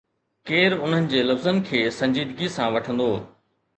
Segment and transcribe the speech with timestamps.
[0.51, 3.11] ڪير انهن جي لفظن کي سنجيدگي سان وٺندو؟